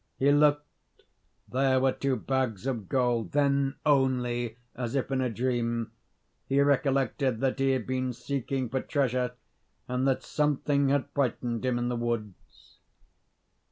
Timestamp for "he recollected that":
6.47-7.59